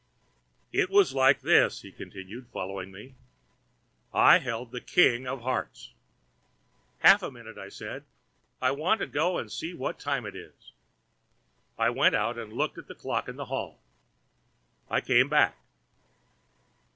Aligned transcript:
"It 0.71 0.89
was 0.89 1.13
like 1.13 1.41
this," 1.41 1.83
he 1.83 1.91
continued, 1.91 2.47
following 2.47 2.89
me: 2.91 3.13
"I 4.11 4.39
held 4.39 4.71
the 4.71 4.81
king 4.81 5.27
of 5.27 5.41
hearts—" 5.43 5.91
"Half 7.01 7.21
a 7.21 7.29
minute," 7.29 7.59
I 7.59 7.69
said; 7.69 8.05
"I 8.59 8.71
want 8.71 8.99
to 9.01 9.05
go 9.05 9.37
and 9.37 9.51
see 9.51 9.75
what 9.75 9.99
time 9.99 10.25
it 10.25 10.35
is." 10.35 10.71
I 11.77 11.91
went 11.91 12.15
out 12.15 12.39
and 12.39 12.51
looked 12.51 12.79
at 12.79 12.87
the 12.87 12.95
clock 12.95 13.27
in 13.29 13.35
the 13.35 13.45
hall. 13.45 13.77
I 14.89 15.01
came 15.01 15.29
back. 15.29 15.55